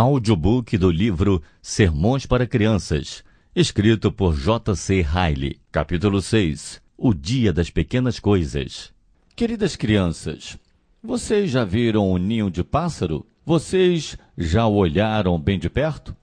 [0.00, 3.22] Audiobook do livro Sermões para Crianças,
[3.54, 5.02] escrito por J.C.
[5.02, 5.60] Riley.
[5.70, 8.94] Capítulo 6 O Dia das Pequenas Coisas.
[9.36, 10.58] Queridas crianças,
[11.02, 13.26] vocês já viram um ninho de pássaro?
[13.44, 16.16] Vocês já o olharam bem de perto?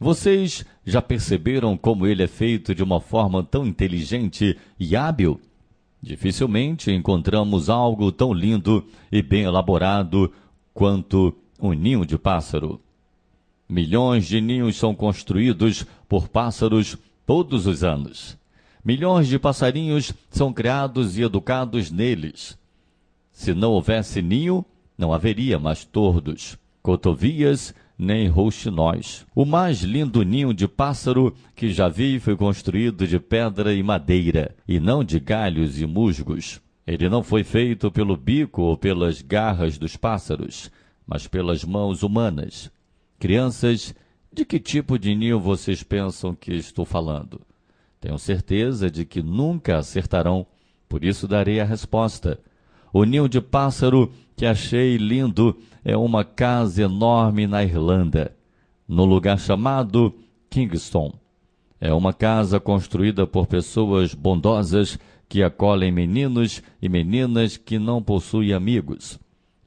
[0.00, 5.40] Vocês já perceberam como ele é feito de uma forma tão inteligente e hábil?
[6.02, 10.32] Dificilmente encontramos algo tão lindo e bem elaborado
[10.74, 12.80] quanto um ninho de pássaro.
[13.68, 18.38] Milhões de ninhos são construídos por pássaros todos os anos.
[18.84, 22.56] Milhões de passarinhos são criados e educados neles.
[23.32, 24.64] Se não houvesse ninho,
[24.96, 29.26] não haveria mais tordos, cotovias nem rouxinóis.
[29.34, 34.54] O mais lindo ninho de pássaro que já vi foi construído de pedra e madeira,
[34.68, 36.60] e não de galhos e musgos.
[36.86, 40.70] Ele não foi feito pelo bico ou pelas garras dos pássaros,
[41.04, 42.70] mas pelas mãos humanas.
[43.18, 43.94] Crianças,
[44.30, 47.40] de que tipo de ninho vocês pensam que estou falando?
[47.98, 50.46] Tenho certeza de que nunca acertarão,
[50.86, 52.38] por isso darei a resposta.
[52.92, 58.36] O ninho de pássaro que achei lindo é uma casa enorme na Irlanda,
[58.86, 60.14] no lugar chamado
[60.50, 61.14] Kingston.
[61.80, 68.52] É uma casa construída por pessoas bondosas que acolhem meninos e meninas que não possuem
[68.52, 69.18] amigos.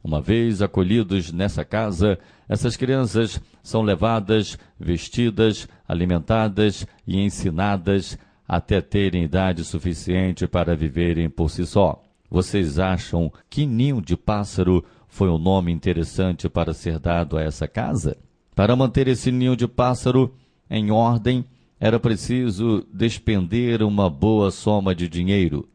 [0.03, 9.23] Uma vez acolhidos nessa casa, essas crianças são levadas, vestidas, alimentadas e ensinadas até terem
[9.23, 12.01] idade suficiente para viverem por si só.
[12.29, 17.67] Vocês acham que ninho de pássaro foi um nome interessante para ser dado a essa
[17.67, 18.17] casa?
[18.55, 20.33] Para manter esse ninho de pássaro
[20.69, 21.45] em ordem,
[21.79, 25.67] era preciso despender uma boa soma de dinheiro.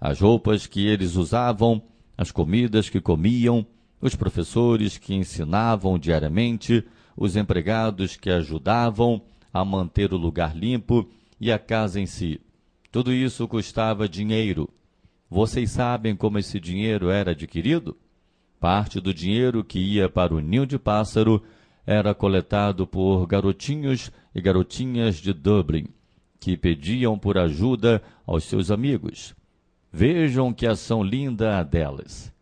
[0.00, 1.82] As roupas que eles usavam,
[2.16, 3.66] as comidas que comiam,
[4.00, 6.84] os professores que ensinavam diariamente,
[7.16, 11.08] os empregados que ajudavam a manter o lugar limpo
[11.40, 12.40] e a casa em si.
[12.90, 14.68] Tudo isso custava dinheiro.
[15.30, 17.96] Vocês sabem como esse dinheiro era adquirido?
[18.60, 21.42] Parte do dinheiro que ia para o ninho de pássaro
[21.86, 25.86] era coletado por garotinhos e garotinhas de Dublin,
[26.38, 29.34] que pediam por ajuda aos seus amigos.
[29.94, 32.32] Vejam que ação linda a delas.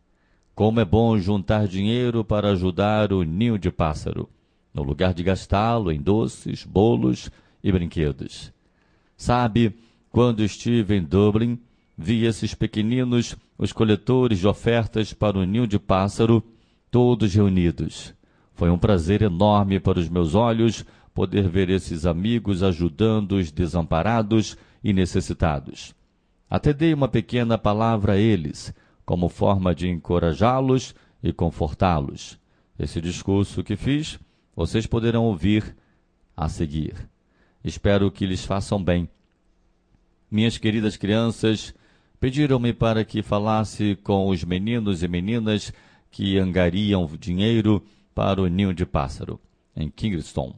[0.54, 4.28] Como é bom juntar dinheiro para ajudar o ninho de pássaro,
[4.72, 7.28] no lugar de gastá-lo em doces, bolos
[7.62, 8.52] e brinquedos.
[9.16, 9.74] Sabe,
[10.10, 11.58] quando estive em Dublin,
[11.98, 16.44] vi esses pequeninos, os coletores de ofertas para o ninho de pássaro,
[16.88, 18.14] todos reunidos.
[18.54, 24.56] Foi um prazer enorme para os meus olhos poder ver esses amigos ajudando os desamparados
[24.84, 25.98] e necessitados.
[26.50, 28.74] Até dei uma pequena palavra a eles,
[29.06, 32.40] como forma de encorajá-los e confortá-los.
[32.76, 34.18] Esse discurso que fiz,
[34.56, 35.76] vocês poderão ouvir
[36.36, 37.08] a seguir.
[37.62, 39.08] Espero que lhes façam bem.
[40.28, 41.72] Minhas queridas crianças
[42.18, 45.72] pediram-me para que falasse com os meninos e meninas
[46.10, 47.80] que angariam dinheiro
[48.12, 49.40] para o ninho de pássaro,
[49.76, 50.54] em Kingston.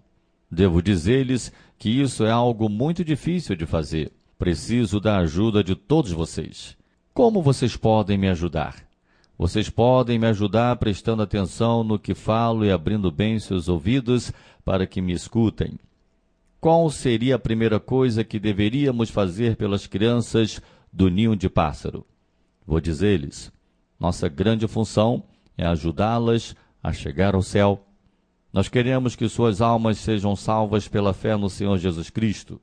[0.50, 4.10] Devo dizer-lhes que isso é algo muito difícil de fazer.
[4.42, 6.76] Preciso da ajuda de todos vocês.
[7.14, 8.74] Como vocês podem me ajudar?
[9.38, 14.32] Vocês podem me ajudar prestando atenção no que falo e abrindo bem seus ouvidos
[14.64, 15.78] para que me escutem.
[16.60, 20.60] Qual seria a primeira coisa que deveríamos fazer pelas crianças
[20.92, 22.04] do ninho de pássaro?
[22.66, 23.52] Vou dizer-lhes:
[23.96, 25.22] nossa grande função
[25.56, 27.86] é ajudá-las a chegar ao céu.
[28.52, 32.60] Nós queremos que suas almas sejam salvas pela fé no Senhor Jesus Cristo.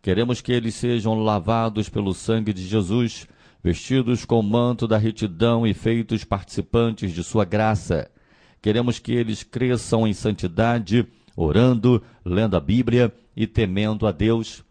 [0.00, 3.26] Queremos que eles sejam lavados pelo sangue de Jesus
[3.62, 8.10] vestidos com o manto da retidão e feitos participantes de sua graça.
[8.62, 14.64] Queremos que eles cresçam em santidade, orando, lendo a Bíblia e temendo a Deus.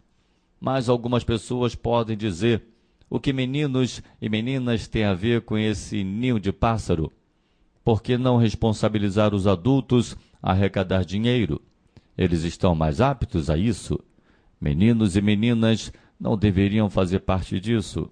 [0.60, 2.62] Mas algumas pessoas podem dizer:
[3.08, 7.12] o que meninos e meninas têm a ver com esse ninho de pássaro?
[7.84, 11.60] Por que não responsabilizar os adultos a arrecadar dinheiro?
[12.16, 13.98] Eles estão mais aptos a isso.
[14.60, 18.10] Meninos e meninas não deveriam fazer parte disso.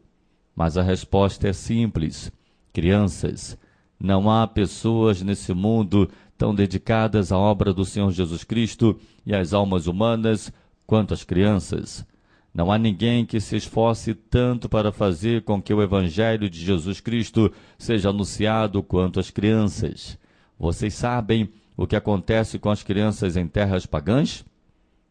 [0.55, 2.33] Mas a resposta é simples.
[2.73, 3.59] Crianças,
[3.99, 9.53] não há pessoas nesse mundo tão dedicadas à obra do Senhor Jesus Cristo e às
[9.53, 10.53] almas humanas
[10.87, 12.07] quanto as crianças.
[12.55, 17.01] Não há ninguém que se esforce tanto para fazer com que o Evangelho de Jesus
[17.01, 20.19] Cristo seja anunciado quanto as crianças.
[20.59, 24.43] Vocês sabem o que acontece com as crianças em terras pagãs?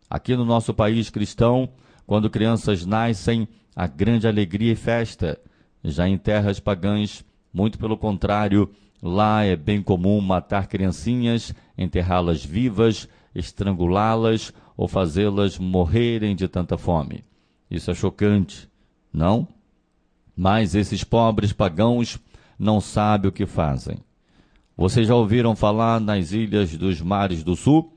[0.10, 1.70] Aqui no nosso país cristão,
[2.06, 5.40] quando crianças nascem, a grande alegria e festa.
[5.84, 7.24] Já em terras pagãs,
[7.54, 8.70] muito pelo contrário,
[9.08, 17.24] Lá é bem comum matar criancinhas, enterrá-las vivas, estrangulá-las ou fazê-las morrerem de tanta fome.
[17.70, 18.68] Isso é chocante,
[19.14, 19.48] não?
[20.36, 22.18] Mas esses pobres pagãos
[22.58, 24.00] não sabem o que fazem.
[24.76, 27.94] Vocês já ouviram falar nas ilhas dos mares do sul?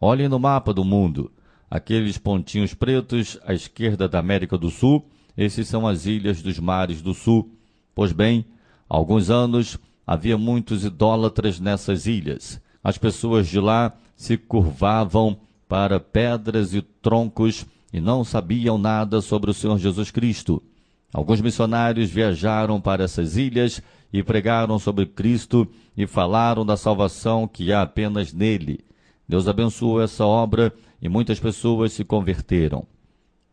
[0.00, 1.30] Olhem no mapa do mundo.
[1.70, 5.04] Aqueles pontinhos pretos à esquerda da América do Sul,
[5.36, 7.50] esses são as ilhas dos mares do sul.
[7.94, 8.44] Pois bem,
[8.88, 12.60] há alguns anos havia muitos idólatras nessas ilhas.
[12.82, 15.38] As pessoas de lá se curvavam
[15.68, 20.62] para pedras e troncos e não sabiam nada sobre o Senhor Jesus Cristo.
[21.12, 23.82] Alguns missionários viajaram para essas ilhas
[24.12, 28.80] e pregaram sobre Cristo e falaram da salvação que há apenas nele.
[29.28, 32.86] Deus abençoou essa obra e muitas pessoas se converteram.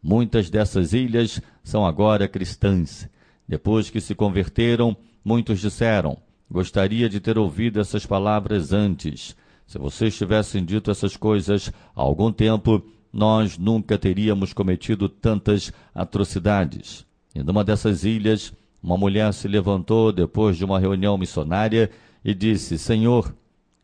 [0.01, 3.09] Muitas dessas ilhas são agora cristãs.
[3.47, 6.17] Depois que se converteram, muitos disseram:
[6.49, 9.35] Gostaria de ter ouvido essas palavras antes.
[9.65, 17.05] Se vocês tivessem dito essas coisas há algum tempo, nós nunca teríamos cometido tantas atrocidades.
[17.33, 21.89] E numa dessas ilhas, uma mulher se levantou depois de uma reunião missionária
[22.23, 23.35] e disse: Senhor,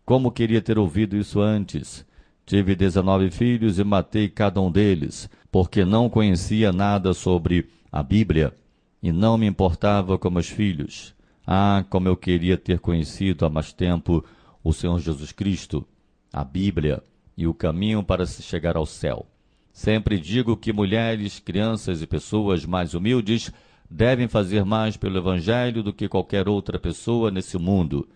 [0.05, 2.05] como queria ter ouvido isso antes.
[2.51, 8.53] Tive dezenove filhos e matei cada um deles, porque não conhecia nada sobre a Bíblia
[9.01, 11.15] e não me importava com meus filhos.
[11.47, 14.21] Ah, como eu queria ter conhecido há mais tempo
[14.61, 15.87] o Senhor Jesus Cristo,
[16.33, 17.01] a Bíblia
[17.37, 19.25] e o caminho para se chegar ao céu.
[19.71, 23.49] Sempre digo que mulheres, crianças e pessoas mais humildes
[23.89, 28.09] devem fazer mais pelo Evangelho do que qualquer outra pessoa nesse mundo.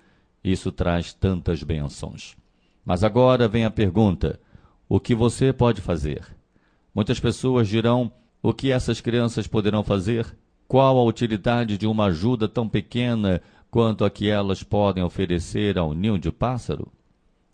[0.44, 2.36] Isso traz tantas bênçãos.
[2.86, 4.40] Mas agora vem a pergunta:
[4.88, 6.24] o que você pode fazer?
[6.94, 8.12] Muitas pessoas dirão:
[8.44, 10.38] o que essas crianças poderão fazer?
[10.68, 13.42] Qual a utilidade de uma ajuda tão pequena
[13.72, 16.92] quanto a que elas podem oferecer ao ninho de pássaro?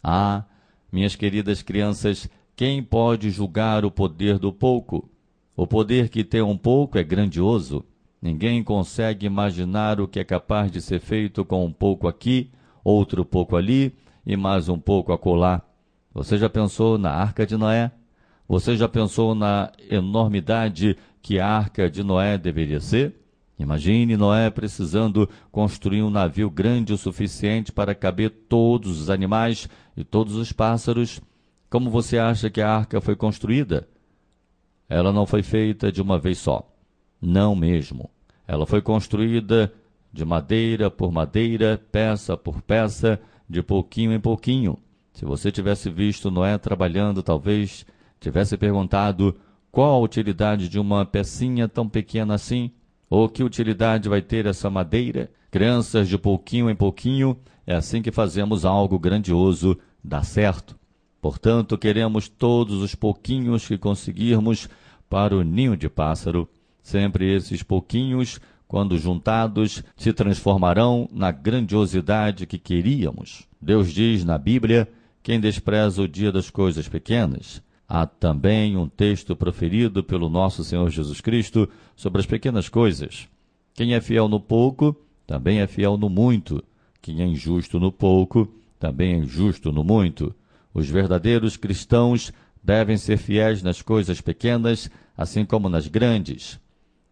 [0.04, 0.44] Ah,
[0.92, 5.10] minhas queridas crianças, quem pode julgar o poder do pouco?
[5.56, 7.86] O poder que tem um pouco é grandioso.
[8.22, 12.52] Ninguém consegue imaginar o que é capaz de ser feito com um pouco aqui,
[12.84, 13.94] outro pouco ali
[14.26, 15.62] e mais um pouco acolá.
[16.14, 17.92] Você já pensou na arca de Noé?
[18.48, 23.16] Você já pensou na enormidade que a arca de Noé deveria ser?
[23.58, 30.04] Imagine Noé precisando construir um navio grande o suficiente para caber todos os animais e
[30.04, 31.22] todos os pássaros.
[31.70, 33.88] Como você acha que a arca foi construída?
[34.90, 36.68] Ela não foi feita de uma vez só.
[37.22, 38.10] Não mesmo.
[38.48, 39.72] Ela foi construída
[40.12, 43.22] de madeira por madeira, peça por peça,
[43.52, 44.78] de pouquinho em pouquinho.
[45.14, 47.86] Se você tivesse visto Noé trabalhando, talvez
[48.20, 49.36] tivesse perguntado
[49.70, 52.72] qual a utilidade de uma pecinha tão pequena assim?
[53.10, 55.30] Ou que utilidade vai ter essa madeira?
[55.52, 57.38] Crianças de pouquinho em pouquinho,
[57.68, 60.80] é assim que fazemos algo grandioso dar certo.
[61.22, 64.70] Portanto, queremos todos os pouquinhos que conseguirmos
[65.10, 66.48] para o ninho de pássaro.
[66.82, 68.40] Sempre esses pouquinhos,
[68.72, 73.46] quando juntados, se transformarão na grandiosidade que queríamos.
[73.62, 74.88] Deus diz na Bíblia:
[75.22, 80.90] quem despreza o dia das coisas pequenas, Há também um texto proferido pelo nosso Senhor
[80.90, 83.28] Jesus Cristo sobre as pequenas coisas.
[83.74, 84.96] Quem é fiel no pouco,
[85.28, 86.64] também é fiel no muito.
[87.02, 88.48] Quem é injusto no pouco,
[88.80, 90.34] também é injusto no muito.
[90.74, 92.32] Os verdadeiros cristãos
[92.64, 96.58] devem ser fiéis nas coisas pequenas, assim como nas grandes.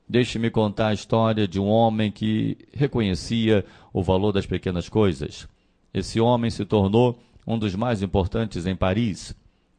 [0.09, 3.63] Deixe-me contar a história de um homem que reconhecia
[3.93, 5.47] o valor das pequenas coisas.
[5.93, 9.35] Esse homem se tornou um dos mais importantes em Paris.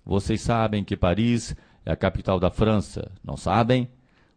[0.07, 3.89] Vocês sabem que Paris é a capital da França, não sabem?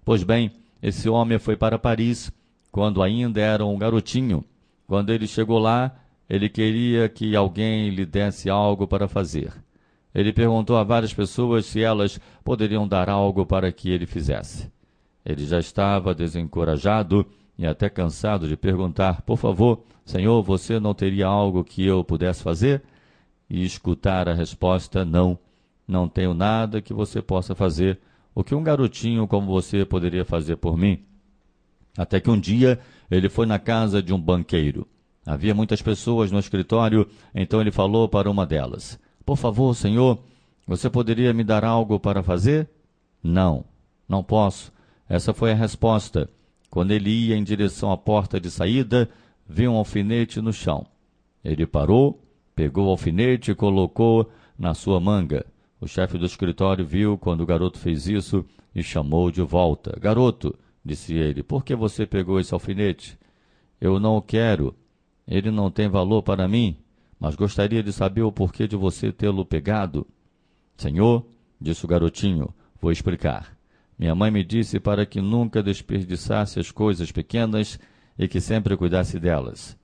[0.03, 2.31] Pois bem, esse homem foi para Paris
[2.71, 4.43] quando ainda era um garotinho.
[4.87, 5.95] Quando ele chegou lá,
[6.27, 9.53] ele queria que alguém lhe desse algo para fazer.
[10.13, 14.71] Ele perguntou a várias pessoas se elas poderiam dar algo para que ele fizesse.
[15.25, 17.25] Ele já estava desencorajado
[17.57, 22.43] e até cansado de perguntar: Por favor, Senhor, você não teria algo que eu pudesse
[22.43, 22.83] fazer?
[23.49, 25.37] E escutar a resposta: Não.
[25.87, 27.99] Não tenho nada que você possa fazer,
[28.33, 31.03] o que um garotinho como você poderia fazer por mim.
[31.97, 32.79] Até que um dia
[33.11, 34.87] ele foi na casa de um banqueiro.
[35.25, 40.19] Havia muitas pessoas no escritório, então ele falou para uma delas: Por favor, senhor,
[40.65, 42.69] você poderia me dar algo para fazer?
[43.21, 43.63] Não,
[44.07, 44.72] não posso.
[45.07, 46.29] Essa foi a resposta.
[46.69, 49.09] Quando ele ia em direção à porta de saída,
[49.47, 50.85] viu um alfinete no chão.
[51.43, 52.23] Ele parou,
[52.55, 55.45] pegou o alfinete e colocou na sua manga.
[55.79, 59.97] O chefe do escritório viu quando o garoto fez isso e chamou de volta.
[59.99, 63.17] Garoto, disse ele, por que você pegou esse alfinete?
[63.79, 64.73] Eu não o quero.
[65.27, 66.77] Ele não tem valor para mim,
[67.19, 70.07] mas gostaria de saber o porquê de você tê-lo pegado.
[70.77, 71.25] Senhor,
[71.59, 73.52] disse o garotinho, vou explicar.
[73.97, 77.79] Minha mãe me disse para que nunca desperdiçasse as coisas pequenas
[78.17, 79.77] e que sempre cuidasse delas.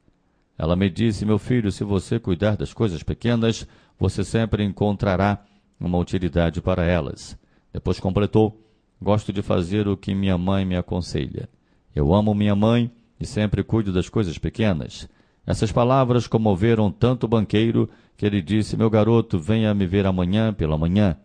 [0.58, 5.44] Ela me disse: Meu filho, se você cuidar das coisas pequenas, você sempre encontrará
[5.80, 7.38] uma utilidade para elas.
[7.72, 8.62] Depois completou:
[9.01, 11.48] Gosto de fazer o que minha mãe me aconselha.
[11.96, 15.08] Eu amo minha mãe e sempre cuido das coisas pequenas.
[15.46, 20.54] Essas palavras comoveram tanto o banqueiro que ele disse: Meu garoto, venha me ver amanhã
[20.54, 21.16] pela manhã.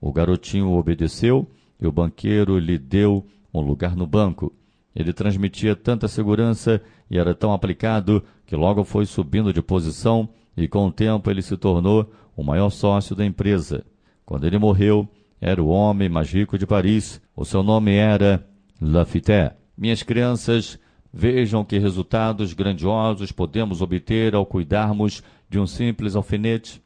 [0.00, 1.48] O garotinho obedeceu
[1.82, 4.52] e o banqueiro lhe deu um lugar no banco.
[4.94, 10.68] Ele transmitia tanta segurança e era tão aplicado que logo foi subindo de posição e
[10.68, 13.84] com o tempo ele se tornou o maior sócio da empresa.
[14.24, 15.08] Quando ele morreu,
[15.40, 17.20] era o homem mais rico de Paris.
[17.34, 18.46] O seu nome era
[18.80, 19.50] Lafitte.
[19.76, 20.78] Minhas crianças,
[21.12, 25.20] vejam que resultados grandiosos podemos obter ao cuidarmos
[25.50, 26.80] de um simples alfinete.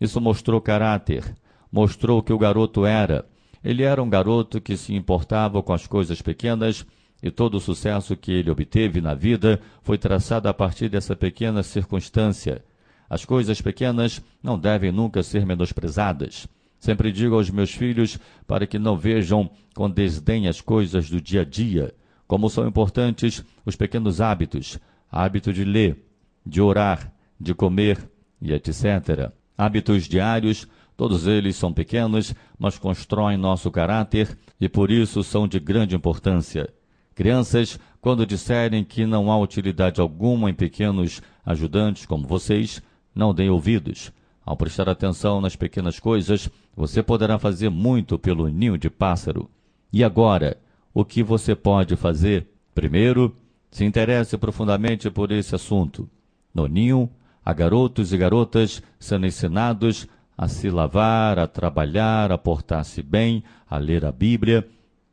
[0.00, 1.34] Isso mostrou caráter,
[1.72, 3.26] mostrou que o garoto era.
[3.66, 6.86] Ele era um garoto que se importava com as coisas pequenas
[7.20, 11.64] e todo o sucesso que ele obteve na vida foi traçado a partir dessa pequena
[11.64, 12.64] circunstância.
[13.10, 16.46] As coisas pequenas não devem nunca ser menosprezadas.
[16.78, 21.40] Sempre digo aos meus filhos para que não vejam com desdém as coisas do dia
[21.40, 21.92] a dia,
[22.24, 24.78] como são importantes os pequenos hábitos,
[25.10, 26.06] hábito de ler,
[26.46, 27.98] de orar, de comer
[28.40, 29.32] e etc.
[29.58, 35.58] Hábitos diários, todos eles são pequenos, mas constroem nosso caráter e por isso são de
[35.60, 36.68] grande importância.
[37.14, 42.82] Crianças, quando disserem que não há utilidade alguma em pequenos ajudantes como vocês,
[43.14, 44.12] não deem ouvidos.
[44.44, 49.50] Ao prestar atenção nas pequenas coisas, você poderá fazer muito pelo ninho de pássaro.
[49.92, 50.58] E agora,
[50.94, 52.46] o que você pode fazer?
[52.74, 53.34] Primeiro,
[53.70, 56.08] se interesse profundamente por esse assunto.
[56.54, 57.10] No ninho,
[57.44, 63.78] há garotos e garotas sendo ensinados a se lavar, a trabalhar, a portar-se bem, a
[63.78, 64.68] ler a Bíblia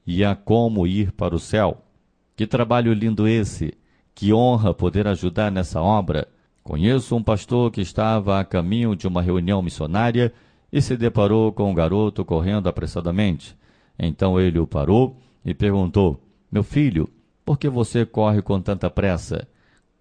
[0.05, 1.83] e a como ir para o céu.
[2.35, 3.73] Que trabalho lindo esse!
[4.13, 6.27] Que honra poder ajudar nessa obra!
[6.63, 10.33] Conheço um pastor que estava a caminho de uma reunião missionária
[10.71, 13.55] e se deparou com um garoto correndo apressadamente.
[13.99, 16.19] Então ele o parou e perguntou:
[16.51, 17.09] Meu filho,
[17.45, 19.47] por que você corre com tanta pressa?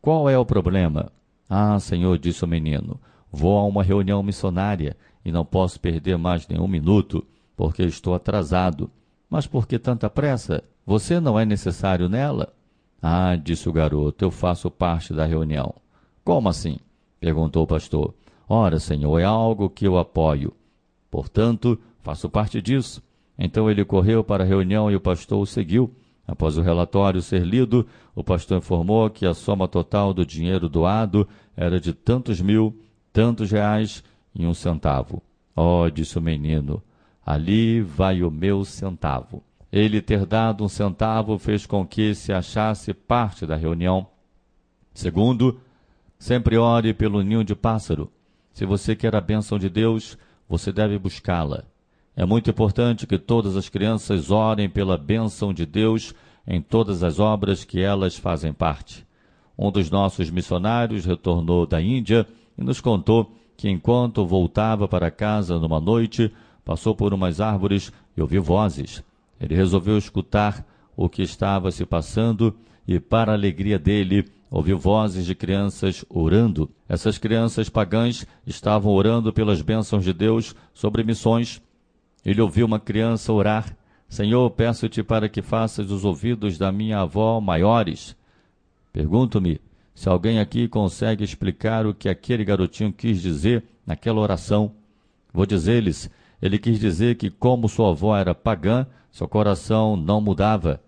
[0.00, 1.12] Qual é o problema?
[1.48, 2.98] Ah, senhor, disse o menino,
[3.30, 7.24] vou a uma reunião missionária e não posso perder mais nenhum minuto,
[7.56, 8.90] porque estou atrasado.
[9.28, 10.62] Mas por que tanta pressa?
[10.84, 12.52] Você não é necessário nela?
[13.00, 15.74] Ah, disse o garoto, eu faço parte da reunião.
[16.24, 16.78] Como assim?
[17.18, 18.14] perguntou o pastor.
[18.48, 20.52] Ora, senhor, é algo que eu apoio.
[21.10, 23.02] Portanto, faço parte disso.
[23.38, 25.90] Então ele correu para a reunião e o pastor o seguiu.
[26.26, 31.26] Após o relatório ser lido, o pastor informou que a soma total do dinheiro doado
[31.56, 32.76] era de tantos mil,
[33.12, 34.02] tantos reais
[34.34, 35.22] e um centavo.
[35.54, 36.82] Oh, disse o menino,
[37.24, 39.42] ali vai o meu centavo.
[39.70, 44.06] Ele ter dado um centavo fez com que se achasse parte da reunião.
[44.92, 45.60] Segundo,
[46.18, 48.10] sempre ore pelo ninho de pássaro.
[48.52, 51.64] Se você quer a bênção de Deus, você deve buscá-la.
[52.14, 56.14] É muito importante que todas as crianças orem pela bênção de Deus
[56.46, 59.06] em todas as obras que elas fazem parte.
[59.56, 62.26] Um dos nossos missionários retornou da Índia
[62.58, 66.32] e nos contou que enquanto voltava para casa numa noite,
[66.64, 69.02] passou por umas árvores e ouviu vozes.
[69.40, 70.64] Ele resolveu escutar
[70.96, 72.54] o que estava se passando
[72.86, 76.70] e, para a alegria dele, ouviu vozes de crianças orando.
[76.88, 81.62] Essas crianças pagãs estavam orando pelas bênçãos de Deus sobre missões.
[82.24, 83.76] Ele ouviu uma criança orar:
[84.08, 88.14] Senhor, peço-te para que faças os ouvidos da minha avó maiores.
[88.92, 89.60] Pergunto-me
[89.94, 94.72] se alguém aqui consegue explicar o que aquele garotinho quis dizer naquela oração.
[95.32, 100.80] Vou dizer-lhes: ele quis dizer que, como sua avó era pagã, seu coração não mudava.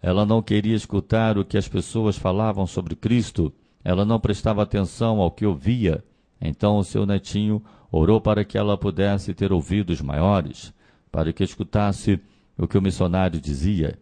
[0.00, 3.52] Ela não queria escutar o que as pessoas falavam sobre Cristo.
[3.82, 6.04] Ela não prestava atenção ao que ouvia.
[6.40, 10.72] Então o seu netinho orou para que ela pudesse ter ouvidos maiores,
[11.10, 12.20] para que escutasse
[12.56, 13.98] o que o missionário dizia.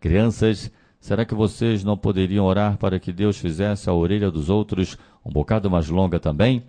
[0.00, 0.70] Crianças,
[1.06, 5.30] será que vocês não poderiam orar para que Deus fizesse a orelha dos outros um
[5.30, 6.64] bocado mais longa também?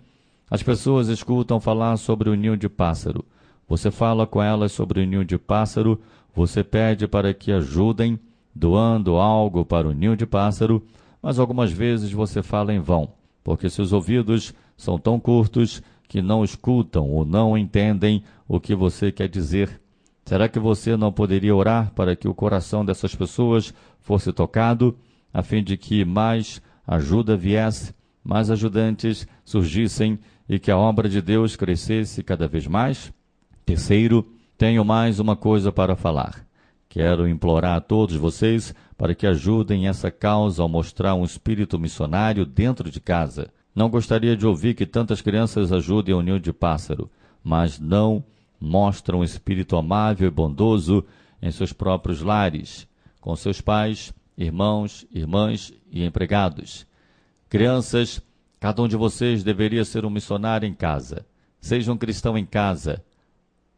[0.48, 3.24] As pessoas escutam falar sobre o ninho de pássaro.
[3.68, 6.00] Você fala com elas sobre o ninho de pássaro,
[6.32, 8.16] você pede para que ajudem,
[8.54, 10.86] doando algo para o ninho de pássaro,
[11.20, 13.10] mas algumas vezes você fala em vão,
[13.42, 19.10] porque seus ouvidos são tão curtos que não escutam ou não entendem o que você
[19.10, 19.80] quer dizer.
[20.28, 24.94] Será que você não poderia orar para que o coração dessas pessoas fosse tocado,
[25.32, 31.22] a fim de que mais ajuda viesse, mais ajudantes surgissem e que a obra de
[31.22, 33.10] Deus crescesse cada vez mais?
[33.64, 36.46] Terceiro, tenho mais uma coisa para falar.
[36.90, 42.44] Quero implorar a todos vocês para que ajudem essa causa ao mostrar um espírito missionário
[42.44, 43.50] dentro de casa.
[43.74, 47.10] Não gostaria de ouvir que tantas crianças ajudem a união de pássaro,
[47.42, 48.22] mas não
[48.60, 51.04] mostram um espírito amável e bondoso
[51.40, 52.88] em seus próprios lares,
[53.20, 56.86] com seus pais, irmãos, irmãs e empregados.
[57.48, 58.20] Crianças,
[58.58, 61.24] cada um de vocês deveria ser um missionário em casa.
[61.60, 63.04] Seja um cristão em casa.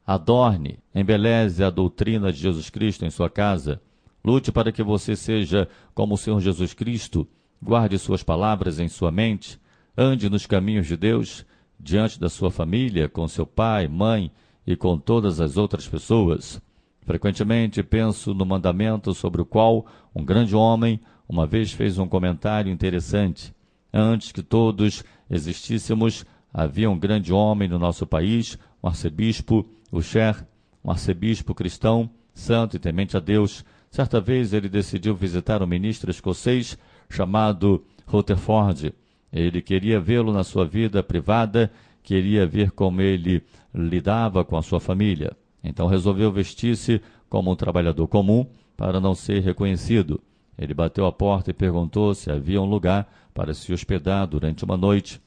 [0.07, 3.81] Adorne, embeleze a doutrina de Jesus Cristo em sua casa.
[4.25, 7.27] Lute para que você seja como o Senhor Jesus Cristo.
[7.63, 9.59] Guarde suas palavras em sua mente.
[9.97, 11.45] Ande nos caminhos de Deus,
[11.79, 14.31] diante da sua família, com seu pai, mãe
[14.73, 16.61] e com todas as outras pessoas.
[17.03, 22.73] Frequentemente penso no mandamento sobre o qual um grande homem uma vez fez um comentário
[22.73, 23.55] interessante.
[23.93, 30.47] Antes que todos existíssemos, havia um grande homem no nosso país, um arcebispo, o Cher,
[30.85, 33.65] um arcebispo cristão, santo e temente a Deus.
[33.91, 38.95] Certa vez ele decidiu visitar um ministro escocês chamado Rutherford
[39.33, 41.71] ele queria vê-lo na sua vida privada,
[42.11, 43.40] queria ver como ele
[43.73, 45.31] lidava com a sua família.
[45.62, 48.45] Então resolveu vestir-se como um trabalhador comum
[48.76, 50.21] para não ser reconhecido.
[50.59, 54.76] Ele bateu a porta e perguntou se havia um lugar para se hospedar durante uma
[54.76, 55.21] noite.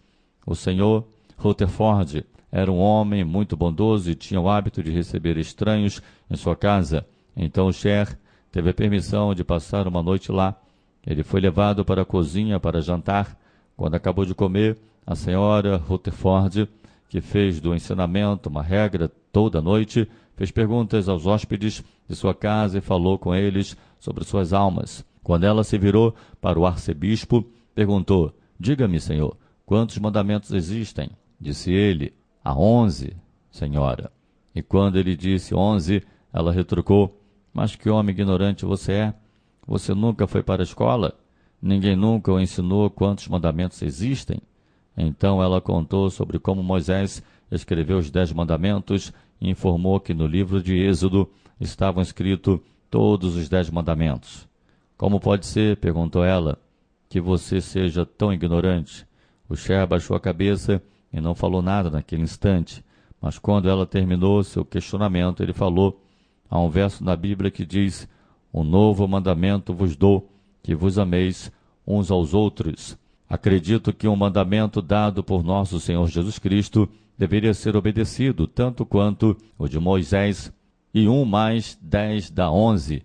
[0.46, 6.02] O senhor Rutherford era um homem muito bondoso e tinha o hábito de receber estranhos
[6.30, 7.08] em sua casa.
[7.34, 8.20] Então o Cher
[8.52, 10.54] teve a permissão de passar uma noite lá.
[11.08, 13.40] Ele foi levado para a cozinha para jantar
[13.78, 16.68] quando acabou de comer, a senhora Rutherford,
[17.10, 22.78] que fez do ensinamento uma regra toda noite, fez perguntas aos hóspedes de sua casa
[22.78, 25.06] e falou com eles sobre suas almas.
[25.24, 31.10] Quando ela se virou para o arcebispo, perguntou: Diga-me, senhor, quantos mandamentos existem?
[31.40, 33.16] Disse ele: Há onze,
[33.52, 34.12] senhora.
[34.56, 37.22] E quando ele disse onze, ela retrucou:
[37.54, 39.13] Mas que homem ignorante você é!
[39.66, 41.18] Você nunca foi para a escola?
[41.62, 44.42] Ninguém nunca o ensinou quantos mandamentos existem.
[44.97, 50.62] Então ela contou sobre como Moisés escreveu os dez mandamentos e informou que no livro
[50.62, 51.29] de Êxodo
[51.60, 54.47] estavam escritos todos os dez mandamentos.
[54.97, 56.58] Como pode ser, perguntou ela,
[57.10, 59.06] que você seja tão ignorante?
[59.49, 62.84] O Cher baixou a cabeça e não falou nada naquele instante,
[63.21, 66.01] mas quando ela terminou seu questionamento, ele falou:
[66.49, 68.08] há um verso na Bíblia que diz:
[68.53, 70.29] Um novo mandamento vos dou
[70.62, 71.51] que vos ameis
[71.86, 72.97] uns aos outros.
[73.30, 79.38] Acredito que um mandamento dado por nosso Senhor Jesus Cristo deveria ser obedecido, tanto quanto
[79.58, 80.52] o de Moisés,
[80.94, 83.04] e um mais dez dá onze.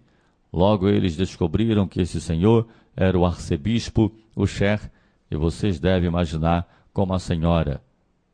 [0.53, 4.91] Logo eles descobriram que esse senhor era o arcebispo, o Cher,
[5.31, 7.83] e vocês devem imaginar como a senhora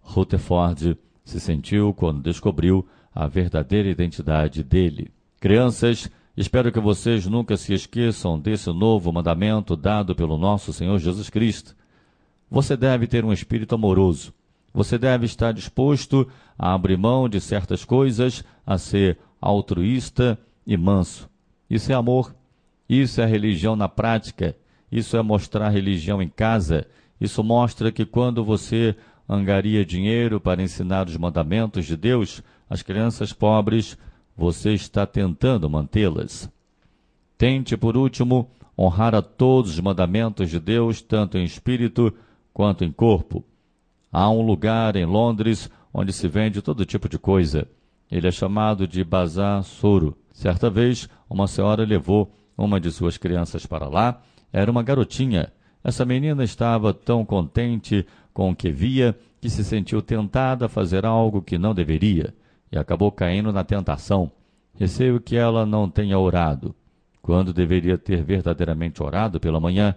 [0.00, 5.10] Rutherford se sentiu quando descobriu a verdadeira identidade dele.
[5.40, 11.30] Crianças, Espero que vocês nunca se esqueçam desse novo mandamento dado pelo nosso Senhor Jesus
[11.30, 11.76] Cristo.
[12.50, 14.34] Você deve ter um espírito amoroso.
[14.72, 21.30] Você deve estar disposto a abrir mão de certas coisas, a ser altruísta e manso.
[21.70, 22.34] Isso é amor.
[22.88, 24.56] Isso é religião na prática.
[24.90, 26.84] Isso é mostrar religião em casa.
[27.20, 28.96] Isso mostra que quando você
[29.28, 33.96] angaria dinheiro para ensinar os mandamentos de Deus às crianças pobres,
[34.36, 36.50] você está tentando mantê-las.
[37.38, 42.12] Tente, por último, honrar a todos os mandamentos de Deus, tanto em espírito
[42.52, 43.44] quanto em corpo.
[44.12, 47.68] Há um lugar em Londres onde se vende todo tipo de coisa.
[48.10, 50.16] Ele é chamado de Bazar Soro.
[50.32, 54.20] Certa vez, uma senhora levou uma de suas crianças para lá.
[54.52, 55.52] Era uma garotinha.
[55.82, 61.04] Essa menina estava tão contente com o que via que se sentiu tentada a fazer
[61.04, 62.34] algo que não deveria
[62.70, 64.30] e acabou caindo na tentação.
[64.74, 66.74] Receio que ela não tenha orado,
[67.22, 69.94] quando deveria ter verdadeiramente orado pela manhã.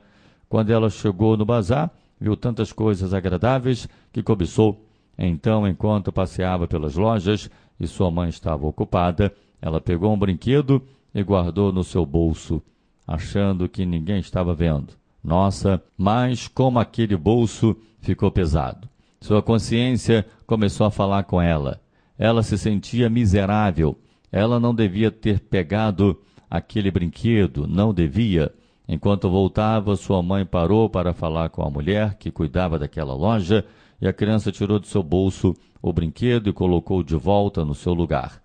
[0.47, 4.85] Quando ela chegou no bazar, viu tantas coisas agradáveis que cobiçou.
[5.17, 7.49] Então, enquanto passeava pelas lojas
[7.79, 10.81] e sua mãe estava ocupada, ela pegou um brinquedo
[11.13, 12.61] e guardou no seu bolso,
[13.07, 14.93] achando que ninguém estava vendo.
[15.23, 18.87] Nossa, mas como aquele bolso ficou pesado.
[19.19, 21.81] Sua consciência começou a falar com ela.
[22.17, 23.97] Ela se sentia miserável.
[24.31, 28.53] Ela não devia ter pegado aquele brinquedo, não devia.
[28.87, 33.65] Enquanto voltava, sua mãe parou para falar com a mulher que cuidava daquela loja
[34.01, 37.93] e a criança tirou do seu bolso o brinquedo e colocou de volta no seu
[37.93, 38.41] lugar.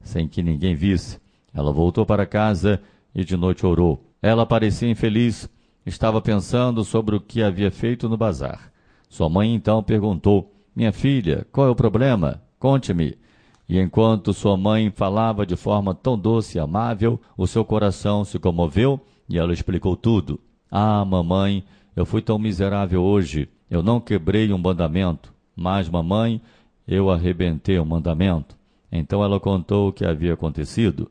[0.00, 1.18] Sem que ninguém visse,
[1.52, 2.80] ela voltou para casa
[3.14, 4.04] e de noite orou.
[4.20, 5.48] Ela parecia infeliz,
[5.86, 8.72] estava pensando sobre o que havia feito no bazar.
[9.08, 12.42] Sua mãe então perguntou: Minha filha, qual é o problema?
[12.64, 13.14] Conte-me.
[13.68, 18.38] E enquanto sua mãe falava de forma tão doce e amável, o seu coração se
[18.38, 18.98] comoveu
[19.28, 20.40] e ela explicou tudo.
[20.70, 21.62] Ah, mamãe,
[21.94, 23.50] eu fui tão miserável hoje.
[23.70, 26.40] Eu não quebrei um mandamento, mas, mamãe,
[26.88, 28.56] eu arrebentei um mandamento.
[28.90, 31.10] Então ela contou o que havia acontecido.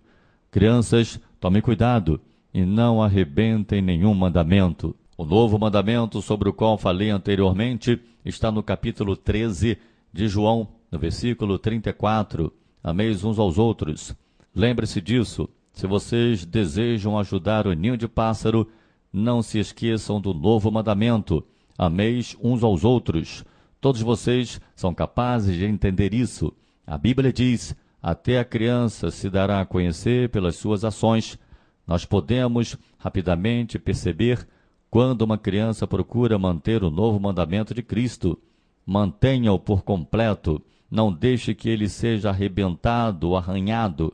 [0.49, 2.19] Crianças, tomem cuidado
[2.51, 4.95] e não arrebentem nenhum mandamento.
[5.15, 9.77] O novo mandamento sobre o qual falei anteriormente está no capítulo 13
[10.11, 12.53] de João, no versículo 34.
[12.83, 14.15] Ameis uns aos outros.
[14.55, 15.49] Lembre-se disso.
[15.71, 18.69] Se vocês desejam ajudar o ninho de pássaro,
[19.11, 21.43] não se esqueçam do novo mandamento.
[21.75, 23.43] Ameis uns aos outros.
[23.81, 26.53] Todos vocês são capazes de entender isso.
[26.85, 31.39] A Bíblia diz: até a criança se dará a conhecer pelas suas ações.
[31.87, 34.47] Nós podemos rapidamente perceber
[34.91, 38.39] quando uma criança procura manter o novo mandamento de Cristo.
[38.85, 40.61] Mantenha-o por completo
[40.93, 44.13] não deixe que ele seja arrebentado arranhado.